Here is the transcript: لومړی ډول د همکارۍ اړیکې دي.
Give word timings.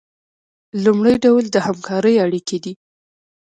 لومړی 0.83 1.15
ډول 1.23 1.43
د 1.49 1.55
همکارۍ 1.67 2.15
اړیکې 2.25 2.57
دي. 2.63 2.73